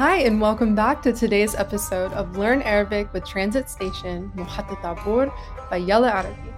Hi, 0.00 0.20
and 0.20 0.40
welcome 0.40 0.74
back 0.74 1.02
to 1.02 1.12
today's 1.12 1.54
episode 1.54 2.10
of 2.14 2.38
Learn 2.38 2.62
Arabic 2.62 3.12
with 3.12 3.26
Transit 3.26 3.68
Station 3.68 4.32
Muhatta 4.34 4.74
Tabur 4.80 5.30
by 5.68 5.76
Yalla 5.76 6.08
Arabi. 6.08 6.54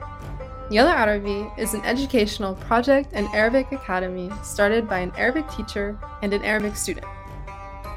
Yalla 0.71 0.93
Arabi 0.93 1.51
is 1.59 1.75
an 1.75 1.85
educational 1.85 2.55
project 2.55 3.11
and 3.15 3.27
Arabic 3.35 3.73
academy 3.73 4.31
started 4.45 4.89
by 4.89 5.01
an 5.01 5.13
Arabic 5.17 5.51
teacher 5.51 5.99
and 6.23 6.33
an 6.33 6.45
Arabic 6.45 6.77
student. 6.77 7.05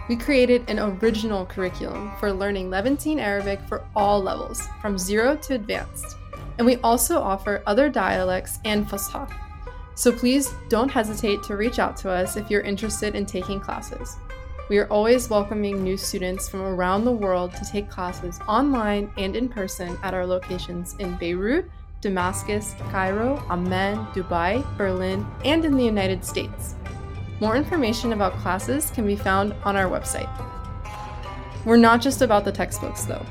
We 0.09 0.15
created 0.15 0.67
an 0.67 0.79
original 0.79 1.45
curriculum 1.45 2.11
for 2.19 2.33
learning 2.33 2.71
Levantine 2.71 3.19
Arabic 3.19 3.61
for 3.69 3.85
all 3.95 4.19
levels, 4.19 4.67
from 4.81 4.97
zero 4.97 5.35
to 5.43 5.53
advanced. 5.53 6.17
And 6.57 6.65
we 6.65 6.77
also 6.77 7.19
offer 7.19 7.61
other 7.67 7.87
dialects 7.87 8.57
and 8.65 8.87
Fusha. 8.87 9.31
So 9.93 10.11
please 10.11 10.55
don't 10.69 10.89
hesitate 10.89 11.43
to 11.43 11.55
reach 11.55 11.77
out 11.77 11.95
to 11.97 12.09
us 12.09 12.35
if 12.35 12.49
you're 12.49 12.61
interested 12.61 13.13
in 13.13 13.27
taking 13.27 13.59
classes. 13.59 14.17
We 14.67 14.79
are 14.79 14.87
always 14.87 15.29
welcoming 15.29 15.83
new 15.83 15.95
students 15.95 16.49
from 16.49 16.61
around 16.61 17.05
the 17.05 17.11
world 17.11 17.53
to 17.53 17.71
take 17.71 17.87
classes 17.87 18.39
online 18.47 19.11
and 19.15 19.35
in 19.35 19.47
person 19.47 19.95
at 20.01 20.15
our 20.15 20.25
locations 20.25 20.95
in 20.97 21.17
Beirut, 21.17 21.69
Damascus, 22.01 22.73
Cairo, 22.89 23.45
Amman, 23.47 24.07
Dubai, 24.07 24.65
Berlin, 24.75 25.23
and 25.45 25.65
in 25.65 25.77
the 25.77 25.85
United 25.85 26.25
States. 26.25 26.73
More 27.39 27.55
information 27.55 28.11
about 28.11 28.33
classes 28.37 28.89
can 28.89 29.05
be 29.05 29.15
found 29.15 29.53
on 29.65 29.75
our 29.75 29.87
website. 29.87 30.29
We're 31.63 31.77
not 31.77 32.01
just 32.01 32.23
about 32.23 32.43
the 32.43 32.51
textbooks, 32.51 33.05
though. 33.05 33.25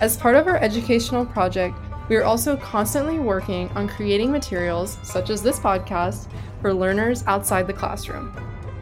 As 0.00 0.16
part 0.16 0.36
of 0.36 0.46
our 0.46 0.58
educational 0.58 1.26
project, 1.26 1.76
we 2.08 2.14
are 2.14 2.24
also 2.24 2.56
constantly 2.56 3.18
working 3.18 3.68
on 3.70 3.88
creating 3.88 4.30
materials, 4.30 4.98
such 5.02 5.30
as 5.30 5.42
this 5.42 5.58
podcast, 5.58 6.28
for 6.60 6.72
learners 6.72 7.24
outside 7.26 7.66
the 7.66 7.72
classroom. 7.72 8.32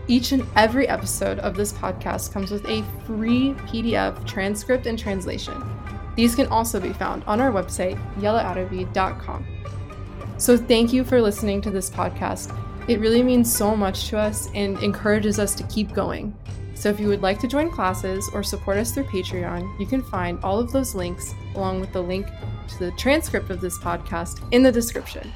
Each 0.09 0.33
and 0.33 0.47
every 0.57 0.89
episode 0.89 1.39
of 1.41 1.55
this 1.55 1.73
podcast 1.73 2.33
comes 2.33 2.51
with 2.51 2.66
a 2.66 2.83
free 3.07 3.55
PDF 3.66 4.27
transcript 4.27 4.87
and 4.87 4.99
translation. 4.99 5.63
These 6.16 6.35
can 6.35 6.46
also 6.49 6.80
be 6.80 6.93
found 6.93 7.23
on 7.24 7.41
our 7.41 7.52
website, 7.52 8.01
yellaarabi.com. 8.16 9.47
So, 10.38 10.57
thank 10.57 10.93
you 10.93 11.05
for 11.05 11.21
listening 11.21 11.60
to 11.63 11.71
this 11.71 11.91
podcast 11.91 12.57
it 12.88 13.01
really 13.01 13.23
means 13.23 13.55
so 13.55 13.77
much 13.77 14.09
to 14.09 14.19
us 14.19 14.49
and 14.55 14.82
encourages 14.82 15.38
us 15.38 15.55
to 15.57 15.63
keep 15.65 15.93
going. 15.93 16.35
So 16.75 16.88
if 16.88 16.99
you 16.99 17.09
would 17.09 17.21
like 17.21 17.38
to 17.41 17.47
join 17.47 17.71
classes 17.71 18.30
or 18.32 18.43
support 18.43 18.79
us 18.79 18.93
through 18.93 19.04
Patreon, 19.04 19.79
you 19.79 19.85
can 19.85 20.02
find 20.02 20.43
all 20.43 20.59
of 20.59 20.73
those 20.73 20.95
links 20.95 21.35
along 21.54 21.80
with 21.80 21.93
the 21.93 22.02
link 22.02 22.27
to 22.69 22.79
the 22.79 22.93
transcript 22.93 23.51
of 23.51 23.60
this 23.60 23.79
podcast 23.79 24.41
in 24.52 24.63
the 24.63 24.73
description. 24.73 25.30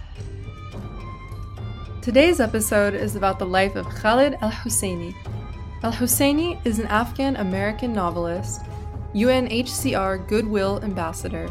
Today's 2.03 2.41
episode 2.41 2.95
is 2.95 3.15
about 3.15 3.39
the 3.39 3.47
life 3.47 3.77
of 3.77 3.89
Khalid 3.89 4.37
Al 4.41 4.51
Husseini. 4.51 5.15
Al 5.85 5.93
Husseini 5.93 6.61
is 6.67 6.81
an 6.81 6.89
Afghan 6.89 7.37
American 7.37 7.93
novelist, 7.93 8.61
UNHCR 9.15 10.27
Goodwill 10.27 10.81
Ambassador, 10.83 11.49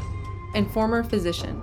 and 0.54 0.70
former 0.70 1.04
physician. 1.04 1.62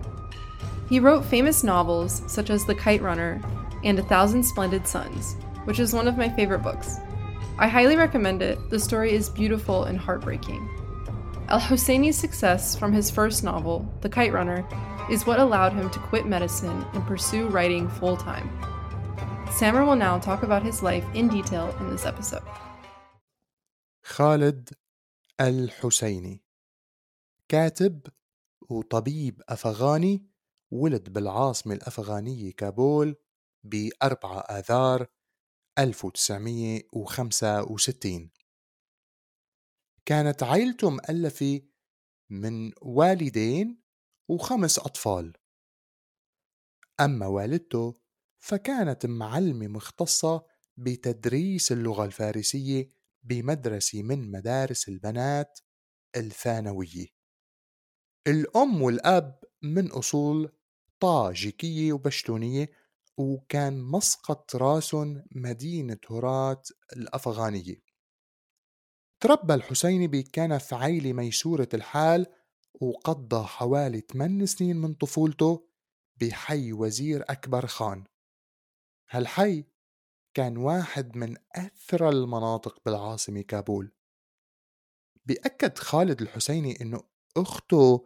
He 0.88 1.00
wrote 1.00 1.22
famous 1.22 1.62
novels 1.62 2.22
such 2.28 2.48
as 2.48 2.64
The 2.64 2.74
Kite 2.74 3.02
Runner 3.02 3.42
and 3.84 3.98
A 3.98 4.02
Thousand 4.02 4.42
Splendid 4.42 4.86
Suns, 4.86 5.36
which 5.64 5.80
is 5.80 5.92
one 5.92 6.08
of 6.08 6.16
my 6.16 6.30
favorite 6.30 6.62
books. 6.62 6.96
I 7.58 7.68
highly 7.68 7.94
recommend 7.94 8.40
it. 8.40 8.70
The 8.70 8.80
story 8.80 9.12
is 9.12 9.28
beautiful 9.28 9.84
and 9.84 9.98
heartbreaking. 9.98 10.66
Al 11.48 11.60
Husseini's 11.60 12.16
success 12.16 12.74
from 12.74 12.94
his 12.94 13.10
first 13.10 13.44
novel, 13.44 13.86
The 14.00 14.08
Kite 14.08 14.32
Runner, 14.32 14.66
is 15.10 15.26
what 15.26 15.40
allowed 15.40 15.74
him 15.74 15.90
to 15.90 15.98
quit 15.98 16.24
medicine 16.24 16.86
and 16.94 17.06
pursue 17.06 17.48
writing 17.48 17.86
full 17.90 18.16
time. 18.16 18.50
Samer 19.50 19.84
will 19.84 19.96
now 19.96 20.18
talk 20.18 20.42
about 20.42 20.62
his 20.62 20.82
life 20.82 21.04
in 21.14 21.28
detail 21.28 21.74
in 21.80 21.90
this 21.90 22.06
episode. 22.06 22.42
خالد 24.04 24.68
الحسيني 25.40 26.42
كاتب 27.48 28.06
وطبيب 28.70 29.42
أفغاني 29.48 30.26
ولد 30.70 31.12
بالعاصمة 31.12 31.74
الأفغانية 31.74 32.52
كابول 32.52 33.16
بأربعة 33.64 34.38
آذار 34.40 35.06
1965 35.78 38.30
كانت 40.06 40.42
عائلته 40.42 40.90
مؤلفة 40.90 41.60
من 42.30 42.72
والدين 42.82 43.82
وخمس 44.28 44.78
أطفال 44.78 45.32
أما 47.00 47.26
والدته 47.26 47.94
فكانت 48.38 49.06
معلمة 49.06 49.66
مختصة 49.66 50.46
بتدريس 50.76 51.72
اللغة 51.72 52.04
الفارسية 52.04 52.90
بمدرسة 53.22 54.02
من 54.02 54.30
مدارس 54.30 54.88
البنات 54.88 55.58
الثانوية. 56.16 57.06
الأم 58.26 58.82
والأب 58.82 59.40
من 59.62 59.90
أصول 59.90 60.52
طاجيكية 61.00 61.92
وبشتونية 61.92 62.70
وكان 63.16 63.82
مسقط 63.82 64.56
راسن 64.56 65.24
مدينة 65.32 65.98
هرات 66.10 66.68
الأفغانية. 66.96 67.82
تربى 69.20 69.54
الحسيني 69.54 70.06
بكنف 70.06 70.74
عيلة 70.74 71.12
ميسورة 71.12 71.68
الحال 71.74 72.26
وقضى 72.80 73.46
حوالي 73.46 74.00
8 74.00 74.44
سنين 74.46 74.76
من 74.76 74.94
طفولته 74.94 75.68
بحي 76.16 76.72
وزير 76.72 77.24
أكبر 77.28 77.66
خان. 77.66 78.04
هالحي 79.10 79.64
كان 80.34 80.56
واحد 80.56 81.16
من 81.16 81.36
أثرى 81.56 82.08
المناطق 82.08 82.80
بالعاصمة 82.84 83.40
كابول. 83.42 83.92
بأكد 85.26 85.78
خالد 85.78 86.22
الحسيني 86.22 86.80
أنه 86.80 87.00
أخته 87.36 88.04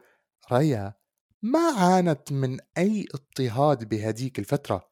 ريا 0.53 0.95
ما 1.43 1.73
عانت 1.79 2.33
من 2.33 2.59
أي 2.79 3.07
اضطهاد 3.15 3.89
بهديك 3.89 4.39
الفترة 4.39 4.91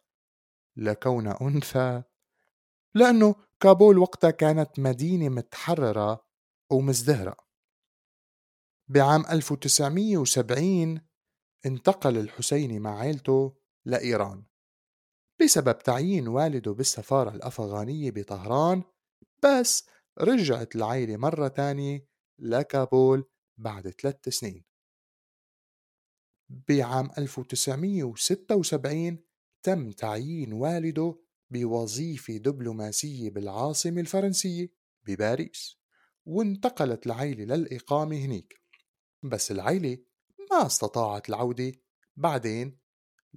لكون 0.76 1.26
أنثى 1.26 2.03
لأنه 2.94 3.34
كابول 3.60 3.99
وقتها 3.99 4.31
كانت 4.31 4.78
مدينة 4.78 5.28
متحررة 5.28 6.26
ومزدهرة. 6.70 7.37
بعام 8.88 9.26
1970 9.26 11.00
انتقل 11.66 12.19
الحسيني 12.19 12.78
مع 12.78 12.99
عائلته 12.99 13.56
لإيران. 13.84 14.50
بسبب 15.43 15.78
تعيين 15.78 16.28
والده 16.28 16.73
بالسفارة 16.73 17.31
الأفغانية 17.31 18.11
بطهران 18.11 18.83
بس 19.45 19.89
رجعت 20.21 20.77
العائلة 20.77 21.17
مرة 21.17 21.49
تانية 21.49 22.06
لكابول 22.39 23.25
بعد 23.59 23.89
ثلاث 23.89 24.29
سنين. 24.29 24.65
بعام 26.69 27.11
1976 27.19 29.19
تم 29.62 29.91
تعيين 29.91 30.53
والده 30.53 31.21
بوظيفة 31.50 32.37
دبلوماسية 32.37 33.31
بالعاصمة 33.31 34.00
الفرنسية 34.00 34.73
بباريس 35.06 35.81
وانتقلت 36.25 37.06
العيلة 37.06 37.56
للإقامة 37.56 38.17
هنيك. 38.17 38.61
بس 39.23 39.50
العيلة 39.50 39.99
ما 40.50 40.67
استطاعت 40.67 41.29
العودة 41.29 41.73
بعدين 42.17 42.80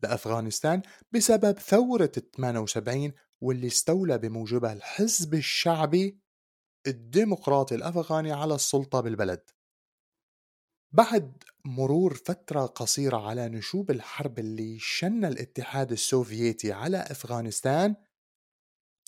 لأفغانستان 0.03 0.81
بسبب 1.11 1.59
ثورة 1.59 2.11
78 2.37 3.13
واللي 3.41 3.67
استولى 3.67 4.17
بموجبها 4.17 4.73
الحزب 4.73 5.33
الشعبي 5.33 6.19
الديمقراطي 6.87 7.75
الأفغاني 7.75 8.31
على 8.31 8.55
السلطة 8.55 9.01
بالبلد. 9.01 9.49
بعد 10.91 11.43
مرور 11.65 12.13
فترة 12.13 12.65
قصيرة 12.65 13.17
على 13.17 13.49
نشوب 13.49 13.91
الحرب 13.91 14.39
اللي 14.39 14.79
شن 14.79 15.25
الاتحاد 15.25 15.91
السوفيتي 15.91 16.71
على 16.71 16.97
أفغانستان 16.97 17.95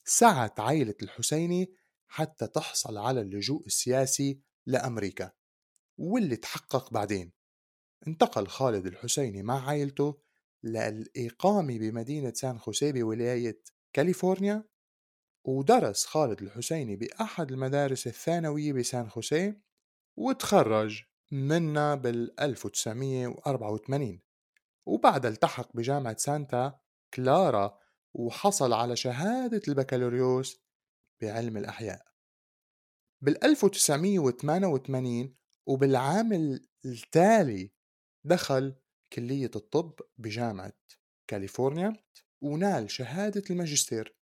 سعت 0.05 0.59
عائلة 0.59 0.95
الحسيني 1.01 1.73
حتى 2.07 2.47
تحصل 2.47 2.97
على 2.97 3.21
اللجوء 3.21 3.65
السياسي 3.65 4.39
لأمريكا 4.65 5.31
واللي 5.97 6.35
تحقق 6.35 6.93
بعدين. 6.93 7.31
انتقل 8.07 8.47
خالد 8.47 8.85
الحسيني 8.85 9.43
مع 9.43 9.67
عائلته 9.67 10.21
للإقامة 10.65 11.79
بمدينة 11.79 12.33
سان 12.33 12.59
خوسيه 12.59 12.91
بولاية 12.91 13.61
كاليفورنيا 13.93 14.63
ودرس 15.45 16.05
خالد 16.05 16.41
الحسيني 16.41 16.95
بأحد 16.95 17.51
المدارس 17.51 18.07
الثانوية 18.07 18.73
بسان 18.73 19.09
خوسيه 19.09 19.61
وتخرج 20.17 21.03
منا 21.31 21.95
بال 21.95 22.39
1984 22.39 24.21
وبعدها 24.85 25.31
التحق 25.31 25.75
بجامعة 25.75 26.17
سانتا 26.17 26.79
كلارا 27.13 27.79
وحصل 28.13 28.73
على 28.73 28.95
شهادة 28.95 29.61
البكالوريوس 29.67 30.65
بعلم 31.21 31.57
الأحياء. 31.57 32.05
بال 33.21 33.43
1988 33.43 35.35
وبالعام 35.65 36.59
التالي 36.85 37.71
دخل 38.25 38.75
كلية 39.15 39.51
الطب 39.55 39.93
بجامعة 40.17 40.73
كاليفورنيا 41.27 41.93
ونال 42.41 42.91
شهادة 42.91 43.43
الماجستير 43.49 44.15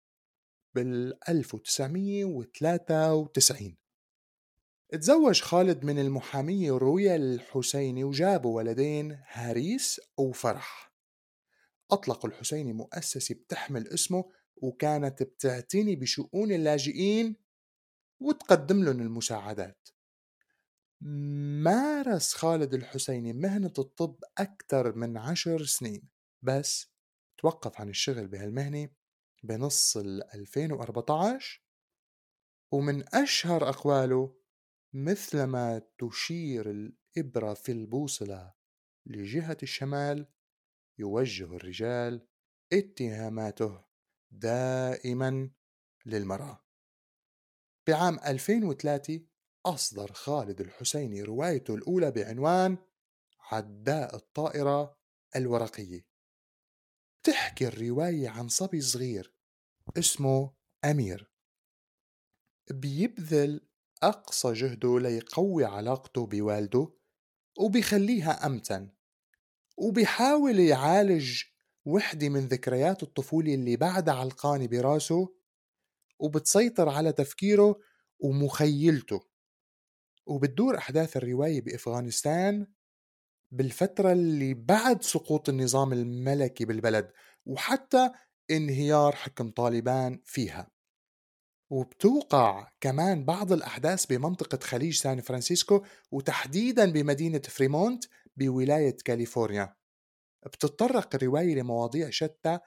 بال 0.75 1.29
1993 1.29 3.77
تزوج 4.91 5.41
خالد 5.41 5.85
من 5.85 5.99
المحامية 5.99 6.71
رويا 6.71 7.15
الحسيني 7.15 8.03
وجابوا 8.03 8.55
ولدين 8.55 9.19
هاريس 9.27 10.01
وفرح. 10.17 10.93
أطلقوا 11.91 12.29
الحسيني 12.29 12.73
مؤسسة 12.73 13.35
بتحمل 13.35 13.87
اسمه 13.87 14.31
وكانت 14.55 15.23
بتعتني 15.23 15.95
بشؤون 15.95 16.51
اللاجئين 16.51 17.35
وتقدم 18.19 18.83
لهم 18.83 19.01
المساعدات. 19.01 19.89
مارس 21.05 22.33
خالد 22.33 22.73
الحسيني 22.73 23.33
مهنة 23.33 23.73
الطب 23.79 24.23
أكثر 24.37 24.95
من 24.95 25.17
عشر 25.17 25.63
سنين 25.65 26.09
بس 26.41 26.93
توقف 27.37 27.81
عن 27.81 27.89
الشغل 27.89 28.27
بهالمهنة 28.27 28.89
بنص 29.43 29.97
ال 29.97 30.23
2014 30.33 31.61
ومن 32.71 33.15
أشهر 33.15 33.69
أقواله 33.69 34.35
مثلما 34.93 35.81
تشير 35.97 36.69
الإبرة 36.69 37.53
في 37.53 37.71
البوصلة 37.71 38.53
لجهة 39.05 39.57
الشمال 39.63 40.27
يوجه 40.99 41.55
الرجال 41.55 42.27
اتهاماته 42.73 43.85
دائما 44.31 45.49
للمرأة. 46.05 46.65
بعام 47.87 48.19
2003 48.19 49.32
أصدر 49.65 50.13
خالد 50.13 50.61
الحسيني 50.61 51.23
روايته 51.23 51.75
الأولى 51.75 52.11
بعنوان 52.11 52.77
عداء 53.51 54.15
الطائرة 54.15 54.97
الورقية. 55.35 56.05
تحكي 57.23 57.67
الرواية 57.67 58.29
عن 58.29 58.47
صبي 58.47 58.81
صغير 58.81 59.33
اسمه 59.97 60.53
أمير. 60.85 61.31
بيبذل 62.71 63.67
أقصى 64.03 64.53
جهده 64.53 64.99
ليقوي 64.99 65.65
علاقته 65.65 66.25
بوالده 66.25 66.93
وبيخليها 67.59 68.45
أمتن 68.45 68.89
وبيحاول 69.77 70.59
يعالج 70.59 71.43
وحدة 71.85 72.29
من 72.29 72.47
ذكريات 72.47 73.03
الطفولة 73.03 73.53
اللي 73.53 73.75
بعدها 73.77 74.13
علقانة 74.13 74.67
براسه 74.67 75.35
وبتسيطر 76.19 76.89
على 76.89 77.11
تفكيره 77.11 77.79
ومخيلته. 78.19 79.32
وبتدور 80.25 80.77
أحداث 80.77 81.17
الرواية 81.17 81.61
بأفغانستان 81.61 82.67
بالفترة 83.51 84.11
اللي 84.11 84.53
بعد 84.53 85.03
سقوط 85.03 85.49
النظام 85.49 85.93
الملكي 85.93 86.65
بالبلد 86.65 87.11
وحتى 87.45 88.11
انهيار 88.51 89.15
حكم 89.15 89.49
طالبان 89.49 90.21
فيها. 90.25 90.71
وبتوقع 91.69 92.71
كمان 92.81 93.25
بعض 93.25 93.51
الأحداث 93.51 94.05
بمنطقة 94.05 94.59
خليج 94.63 94.95
سان 94.95 95.21
فرانسيسكو 95.21 95.85
وتحديدا 96.11 96.91
بمدينة 96.91 97.39
فريمونت 97.39 98.05
بولاية 98.37 98.97
كاليفورنيا. 99.05 99.75
بتتطرق 100.45 101.15
الرواية 101.15 101.55
لمواضيع 101.55 102.09
شتى 102.09 102.59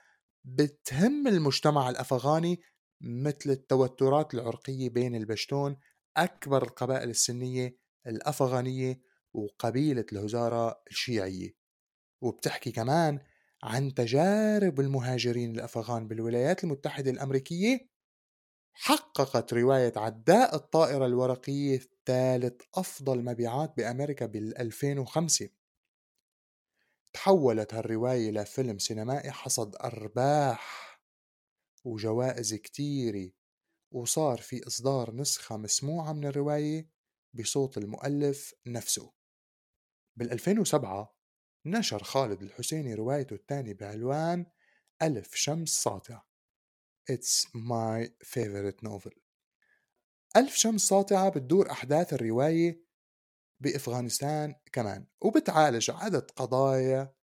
بتهم 0.44 1.26
المجتمع 1.28 1.90
الأفغاني 1.90 2.60
مثل 3.00 3.50
التوترات 3.50 4.34
العرقية 4.34 4.90
بين 4.90 5.14
البشتون 5.14 5.76
أكبر 6.16 6.62
القبائل 6.62 7.10
السنية 7.10 7.76
الأفغانية 8.06 9.00
وقبيلة 9.34 10.06
الهزارة 10.12 10.82
الشيعية. 10.90 11.56
وبتحكي 12.20 12.72
كمان 12.72 13.20
عن 13.62 13.94
تجارب 13.94 14.80
المهاجرين 14.80 15.54
الأفغان 15.54 16.08
بالولايات 16.08 16.64
المتحدة 16.64 17.10
الأمريكية. 17.10 17.88
حققت 18.72 19.54
رواية 19.54 19.92
عداء 19.96 20.56
الطائرة 20.56 21.06
الورقية 21.06 21.80
ثالث 22.06 22.62
أفضل 22.74 23.24
مبيعات 23.24 23.76
بأمريكا 23.76 24.26
بال 24.26 24.58
2005 24.58 25.48
تحولت 27.12 27.74
هالرواية 27.74 28.30
لفيلم 28.30 28.78
سينمائي 28.78 29.30
حصد 29.30 29.76
أرباح 29.76 31.00
وجوائز 31.84 32.54
كتيرة 32.54 33.30
وصار 33.90 34.38
في 34.38 34.66
إصدار 34.66 35.14
نسخة 35.14 35.56
مسموعة 35.56 36.12
من 36.12 36.24
الرواية 36.24 36.88
بصوت 37.34 37.78
المؤلف 37.78 38.54
نفسه. 38.66 39.12
بال 40.16 40.32
2007 40.32 41.16
نشر 41.66 42.02
خالد 42.02 42.42
الحسيني 42.42 42.94
روايته 42.94 43.34
الثانية 43.34 43.74
بعنوان 43.74 44.46
ألف 45.02 45.34
شمس 45.34 45.68
ساطع. 45.68 46.22
It's 47.12 47.46
my 47.54 48.08
favorite 48.24 48.88
novel. 48.88 49.18
ألف 50.36 50.54
شمس 50.54 50.88
ساطعة 50.88 51.28
بتدور 51.28 51.70
أحداث 51.70 52.12
الرواية 52.12 52.86
بأفغانستان 53.60 54.54
كمان 54.72 55.06
وبتعالج 55.20 55.90
عدد 55.90 56.30
قضايا 56.30 57.14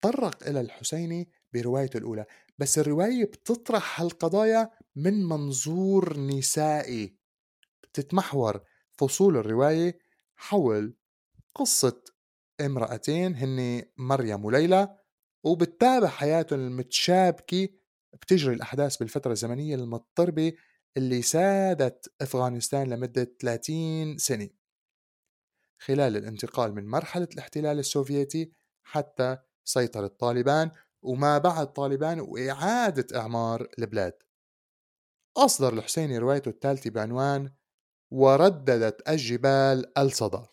طرق 0.00 0.48
إلى 0.48 0.60
الحسيني 0.60 1.30
بروايته 1.52 1.96
الأولى. 1.96 2.26
بس 2.58 2.78
الرواية 2.78 3.24
بتطرح 3.24 4.00
هالقضايا 4.00 4.70
من 4.96 5.24
منظور 5.24 6.18
نسائي. 6.18 7.16
بتتمحور 7.82 8.60
فصول 8.92 9.36
الرواية 9.36 9.98
حول 10.36 10.96
قصة 11.54 12.02
امرأتين 12.60 13.34
هن 13.34 13.82
مريم 13.98 14.44
وليلى 14.44 14.96
وبتتابع 15.44 16.08
حياتهم 16.08 16.60
المتشابكة 16.60 17.68
بتجري 18.12 18.54
الأحداث 18.54 18.96
بالفترة 18.96 19.32
الزمنية 19.32 19.74
المضطربة 19.74 20.52
اللي 20.96 21.22
سادت 21.22 22.12
أفغانستان 22.20 22.90
لمدة 22.90 23.36
30 23.40 24.18
سنة. 24.18 24.48
خلال 25.78 26.16
الانتقال 26.16 26.74
من 26.74 26.86
مرحلة 26.86 27.28
الاحتلال 27.34 27.78
السوفيتي 27.78 28.52
حتى 28.82 29.38
سيطرة 29.64 30.06
طالبان 30.06 30.70
وما 31.02 31.38
بعد 31.38 31.72
طالبان 31.72 32.20
وإعادة 32.20 33.20
إعمار 33.20 33.68
البلاد. 33.78 34.12
أصدر 35.36 35.72
الحسيني 35.72 36.18
روايته 36.18 36.48
الثالثة 36.48 36.90
بعنوان 36.90 37.50
ورددت 38.10 39.08
الجبال 39.08 39.98
الصدى 39.98 40.46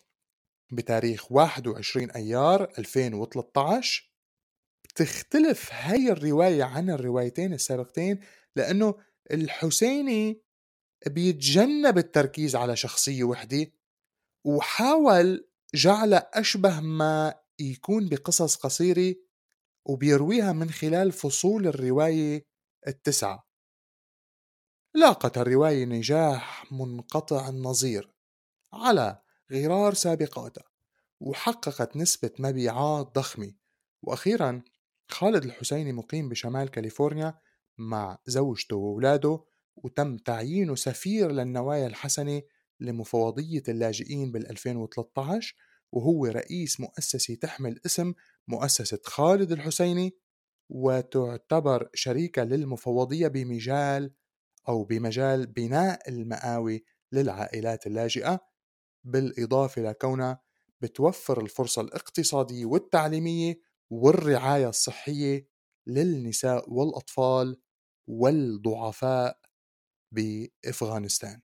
بتاريخ 0.72 1.32
21 1.32 2.10
أيار 2.10 2.72
2013 2.78 4.12
بتختلف 4.84 5.72
هاي 5.72 6.12
الرواية 6.12 6.64
عن 6.64 6.90
الروايتين 6.90 7.52
السابقتين 7.52 8.20
لأنه 8.56 8.94
الحسيني 9.30 10.42
بيتجنب 11.06 11.98
التركيز 11.98 12.56
على 12.56 12.76
شخصية 12.76 13.24
وحدة 13.24 13.66
وحاول 14.44 15.48
جعلها 15.74 16.30
أشبه 16.34 16.80
ما 16.80 17.34
يكون 17.58 18.08
بقصص 18.08 18.56
قصيرة 18.56 19.14
وبيرويها 19.86 20.52
من 20.52 20.70
خلال 20.70 21.12
فصول 21.12 21.66
الرواية 21.66 22.46
التسعة. 22.86 23.47
لاقت 24.98 25.38
الرواية 25.38 25.84
نجاح 25.84 26.72
منقطع 26.72 27.48
النظير 27.48 28.10
على 28.72 29.22
غرار 29.52 29.94
سابقاتها 29.94 30.64
وحققت 31.20 31.96
نسبة 31.96 32.30
مبيعات 32.38 33.14
ضخمة. 33.14 33.52
وأخيرا 34.02 34.62
خالد 35.08 35.44
الحسيني 35.44 35.92
مقيم 35.92 36.28
بشمال 36.28 36.68
كاليفورنيا 36.68 37.38
مع 37.78 38.18
زوجته 38.26 38.76
وأولاده 38.76 39.44
وتم 39.76 40.16
تعيينه 40.16 40.74
سفير 40.74 41.32
للنوايا 41.32 41.86
الحسنة 41.86 42.42
لمفوضية 42.80 43.62
اللاجئين 43.68 44.32
بال 44.32 44.50
2013 44.50 45.56
وهو 45.92 46.26
رئيس 46.26 46.80
مؤسسة 46.80 47.34
تحمل 47.34 47.80
اسم 47.86 48.14
مؤسسة 48.48 49.00
خالد 49.04 49.52
الحسيني 49.52 50.18
وتعتبر 50.68 51.88
شريكة 51.94 52.44
للمفوضية 52.44 53.28
بمجال 53.28 54.12
أو 54.68 54.84
بمجال 54.84 55.46
بناء 55.46 56.08
المآوي 56.08 56.84
للعائلات 57.12 57.86
اللاجئة 57.86 58.40
بالإضافة 59.04 59.82
لكونها 59.82 60.40
بتوفر 60.80 61.40
الفرصة 61.40 61.82
الاقتصادية 61.82 62.66
والتعليمية 62.66 63.60
والرعاية 63.90 64.68
الصحية 64.68 65.48
للنساء 65.86 66.72
والأطفال 66.72 67.60
والضعفاء 68.08 69.38
بأفغانستان. 70.12 71.40